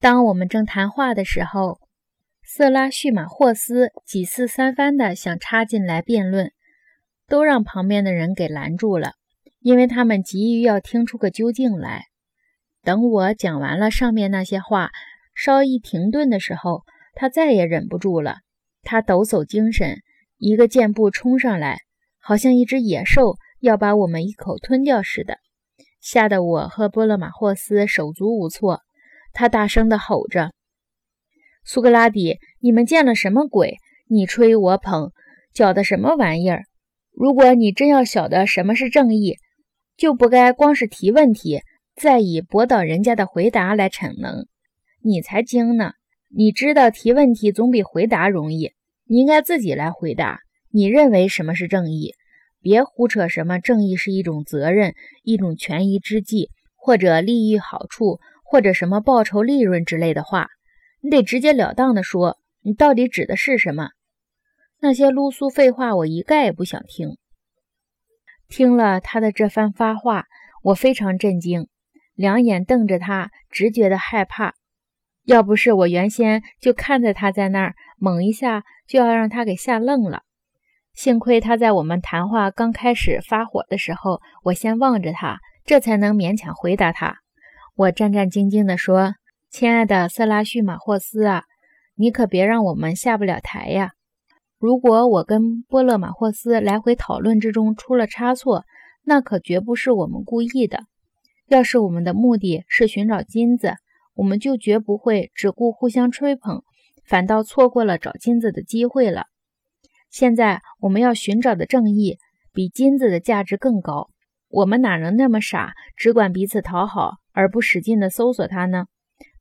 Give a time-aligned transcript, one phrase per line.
[0.00, 1.78] 当我们正谈话的时候，
[2.42, 6.52] 色拉叙马霍斯几次三番的想插进来辩论，
[7.28, 9.12] 都让旁边的人给拦住了，
[9.60, 12.06] 因为他们急于要听出个究竟来。
[12.82, 14.90] 等我讲完了上面那些话，
[15.34, 18.38] 稍一停顿的时候，他再也忍不住了。
[18.82, 19.98] 他抖擞精神，
[20.38, 21.80] 一个箭步冲上来，
[22.18, 25.36] 好像一只野兽要把我们一口吞掉似的，
[26.00, 28.80] 吓得我和波勒马霍斯手足无措。
[29.32, 30.52] 他大声地吼着
[31.64, 33.78] ：“苏格拉底，你们见了什么鬼？
[34.08, 35.12] 你吹我捧，
[35.52, 36.64] 搅的什么玩意儿？
[37.12, 39.36] 如果你真要晓得什么是正义，
[39.96, 41.60] 就不该光是提问题，
[41.94, 44.46] 再以驳倒人家的回答来逞能。
[45.02, 45.92] 你才精呢！
[46.28, 48.72] 你知道提问题总比回答容易，
[49.04, 50.40] 你应该自己来回答。
[50.70, 52.14] 你认为什么是正义？
[52.60, 60.48] 别胡扯什么正义是一种责任，一种权宜之计，或者利益好处。”或者什么报酬利润之类的话，
[61.02, 63.90] 你得直截了当的说，你到底指的是什么？
[64.80, 67.16] 那些啰嗦废话，我一概也不想听。
[68.48, 70.26] 听了他的这番发话，
[70.64, 71.68] 我非常震惊，
[72.16, 74.54] 两眼瞪着他，直觉得害怕。
[75.26, 80.22] 要不是我原先就看在他在那儿，猛一下就要让他给吓愣了。
[80.92, 87.19] 幸亏他在我们谈话刚开始发火的时候，我先望着他，这才能勉强回答他。
[87.80, 89.14] 我战战兢兢地说
[89.48, 91.44] ：“亲爱的色拉叙马霍斯啊，
[91.94, 93.92] 你可别让我们下不了台呀！
[94.58, 98.66] 如果我跟波勒马霍斯来回讨论之中出了差错，
[99.02, 100.80] 那可绝不是我们故意的。
[101.48, 103.76] 要是我们的目的是寻找金子，
[104.12, 106.60] 我们就绝不会只顾互相吹捧，
[107.06, 109.24] 反倒错过了找金子的机会了。
[110.10, 112.18] 现在我们要寻找的正义，
[112.52, 114.10] 比金子的价值更高。
[114.50, 118.86] 我们哪能那么傻，只管彼此讨好？”而不使劲的搜索他呢，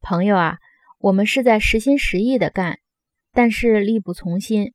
[0.00, 0.58] 朋友啊，
[0.98, 2.78] 我们是在实心实意的干，
[3.32, 4.74] 但是力不从心。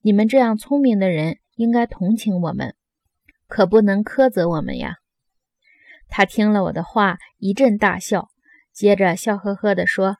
[0.00, 2.74] 你们这样聪明的人应该同情我们，
[3.46, 4.96] 可不能苛责我们呀。
[6.08, 8.28] 他听了我的话，一阵大笑，
[8.72, 10.16] 接着笑呵呵地说：“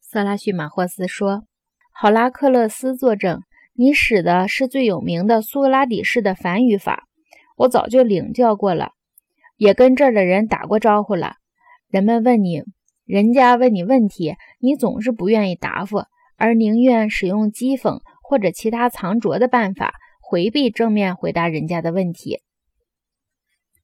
[0.00, 1.44] 色拉叙马霍斯说，
[1.92, 3.40] 好拉克勒斯作证，
[3.72, 7.08] 你使的是最有名的苏格拉底式的反语法，
[7.56, 8.92] 我早就领教过了。”
[9.58, 11.36] 也跟这儿的人打过招呼了。
[11.88, 12.64] 人们问你，
[13.04, 16.04] 人家问你问题，你总是不愿意答复，
[16.36, 22.40] 而宁愿使用讥讽或者其他藏拙的办法回避正面回答人家的问题。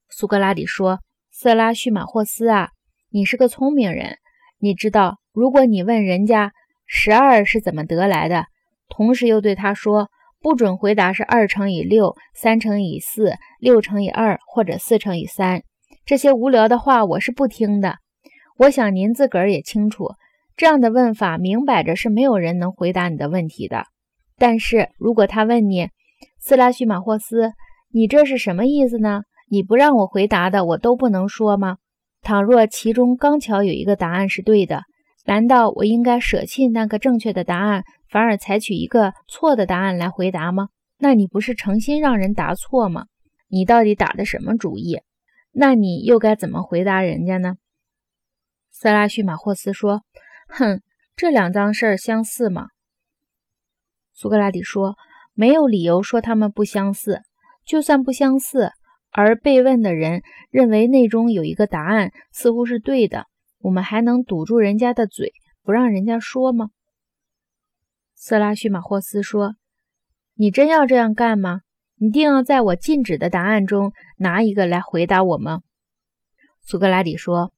[0.09, 0.99] 苏格拉底说
[1.31, 2.71] ：“色拉叙马霍斯啊，
[3.09, 4.17] 你是个聪明人，
[4.57, 6.51] 你知道，如果你问人家
[6.85, 8.47] 十二是怎么得来的，
[8.89, 10.09] 同时又对他说。”
[10.41, 15.63] 不准回答是二乘以六、三乘以四、六乘以二或者四乘以三
[16.05, 17.95] 这些无聊的话，我是不听的。
[18.57, 20.13] 我想您自个儿也清楚，
[20.55, 23.83] 这样的问法明摆着是没有人能回答你的问题的。
[24.37, 25.89] 但是如果他问你，
[26.39, 27.51] 斯拉叙马霍斯，
[27.91, 29.23] 你这是什么意思呢？
[29.49, 31.77] 你不让我回答的，我都不能说吗？
[32.21, 34.83] 倘若其中刚巧有一个答案是对的，
[35.29, 37.83] 难道我应该舍弃那个正确的答案？
[38.09, 40.69] 反而采取一个错的答案来回答吗？
[40.97, 43.05] 那你不是诚心让人答错吗？
[43.47, 45.01] 你到底打的什么主意？
[45.51, 47.57] 那你又该怎么回答人家呢？
[48.71, 50.01] 塞拉叙马霍斯说
[50.49, 50.81] ：“哼，
[51.15, 52.69] 这两桩事儿相似吗？”
[54.15, 54.95] 苏格拉底说
[55.35, 57.21] ：“没有理由说他们不相似。
[57.67, 58.71] 就算不相似，
[59.11, 63.27] 而被问的人认为内中有一个答案似乎是对的，
[63.59, 65.33] 我们还能堵住人家的嘴，
[65.63, 66.69] 不让人家说吗？”
[68.15, 69.55] 色拉叙马霍斯说
[70.35, 71.61] ：“你真要这样干吗？
[71.95, 75.61] 你定要在我禁止的答案中拿一个来回答我吗？”
[76.61, 77.53] 苏格拉底说：“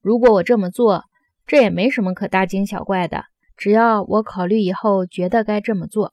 [0.00, 1.04] 如果我这么做，
[1.46, 3.24] 这也没什么可大惊小怪的，
[3.56, 6.12] 只要我考虑以后觉得该这么做。”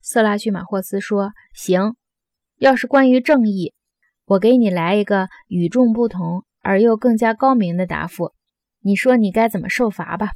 [0.00, 1.96] 色拉叙马霍斯说：“行，
[2.56, 3.74] 要是关于正义，
[4.24, 8.32] 我给你来一个与众不同而又更加高明的答复。
[8.80, 10.30] 你说你该怎么受罚吧？”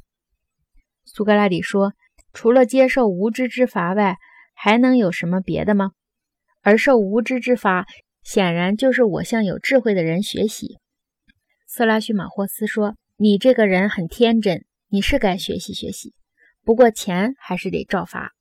[1.05, 1.93] 苏格拉底说。
[2.35, 4.17] 除了接受无知之罚外，
[4.55, 5.91] 还能有什么别的吗？
[6.63, 7.85] 而受无知之罚，
[8.23, 10.79] 显然就是我向有智慧的人学习。
[11.67, 16.15] 色拉叙马霍斯说：“你这个人很天真，你是该学习学习。
[16.63, 18.31] 不过钱还是得照罚。”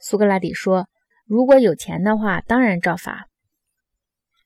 [0.00, 0.88] 苏格拉底说
[1.28, 3.28] ：“如果有钱的话，当然照罚。”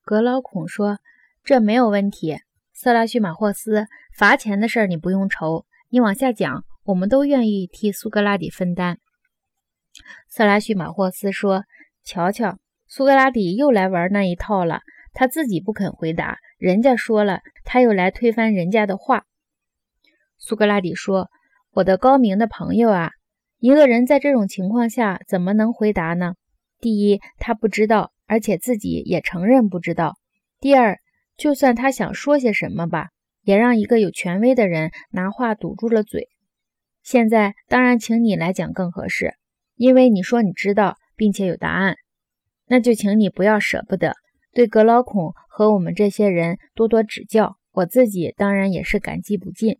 [0.03, 0.99] 格劳孔说
[1.45, 2.39] ：“这没有问题。”
[2.73, 3.87] 色拉叙马霍斯，
[4.17, 6.65] 罚钱的事你不用愁，你往下讲。
[6.87, 8.99] 我们都愿意替苏格拉底分担。
[10.29, 11.65] 色拉叙马霍斯说
[12.05, 14.83] ：“瞧瞧，苏格拉底又来玩那一套了。
[15.15, 19.25] 他自己不肯回答，人家说了，他又来推翻人家的话。”
[20.37, 21.31] 苏格拉底说
[21.73, 23.13] ：“我的高明的朋友啊，
[23.61, 26.35] 一个人在这种情况下怎么能回答呢？
[26.81, 30.19] 第一，他不知道，而且自己也承认不知道；
[30.61, 30.99] 第二，
[31.37, 33.09] 就算他想说些什么吧，
[33.43, 36.29] 也让一个有权威的人拿话堵住了嘴。
[37.03, 39.35] 现在当然，请你来讲更合适，
[39.77, 41.97] 因为你说你知道，并且有答案，
[42.67, 44.15] 那就请你不要舍不得
[44.53, 47.57] 对格劳孔和我们这些人多多指教。
[47.73, 49.79] 我自己当然也是感激不尽。”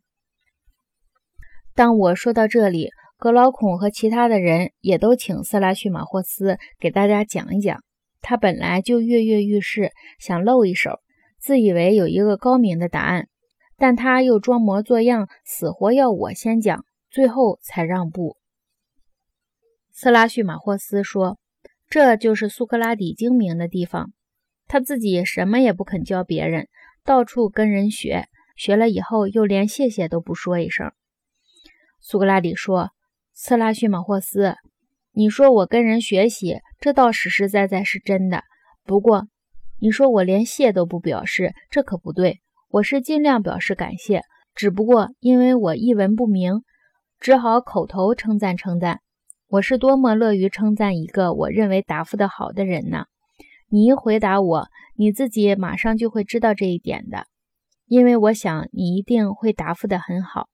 [1.77, 7.83] 当我说到这里，格劳孔和其他的人也都请色拉叙马霍斯给大家讲一讲。
[8.21, 10.99] 他本来就跃跃欲试，想露一手，
[11.45, 13.29] 自以为有一个高明的答案，
[13.77, 18.39] 但他又装模作样，死活要我先讲，最后才让步。
[19.93, 21.39] 色拉叙马霍斯说
[21.87, 24.15] ：“这就是苏格拉底精明的地方，
[24.67, 26.69] 他自己什么也不肯教别人，
[27.05, 28.27] 到处跟人学，
[28.57, 30.93] 学了以后又连谢谢都不说一声。”
[32.01, 32.93] 苏格拉底说
[33.37, 34.55] ：“色拉叙马霍斯，
[35.13, 38.45] 你说我跟人学习，这倒实实在在是真的。
[38.83, 39.29] 不过，
[39.85, 42.41] 你说我连谢都不表示，这可不对。
[42.71, 44.23] 我是尽量表示感谢，
[44.55, 46.63] 只不过因为我一文不名，
[47.21, 49.01] 只好口头称赞称赞。
[49.47, 53.05] 我是多么乐于称赞一个我认为答复的好的人呢？
[53.69, 57.27] 你一回答我，你自己马上就会知道这一点的，
[57.85, 60.49] 因为我想你一定会答复的很好。”